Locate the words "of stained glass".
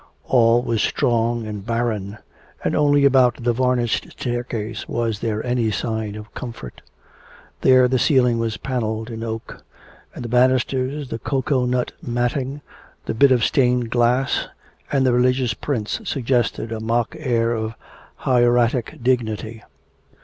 13.31-14.47